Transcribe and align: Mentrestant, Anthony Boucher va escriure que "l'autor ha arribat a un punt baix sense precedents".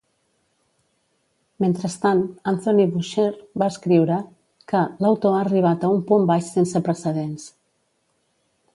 Mentrestant, 1.65 2.23
Anthony 2.53 2.87
Boucher 2.95 3.27
va 3.63 3.69
escriure 3.75 4.19
que 4.73 4.83
"l'autor 5.07 5.37
ha 5.39 5.45
arribat 5.49 5.89
a 5.91 5.95
un 5.99 6.05
punt 6.11 6.29
baix 6.33 6.53
sense 6.59 6.87
precedents". 6.91 7.51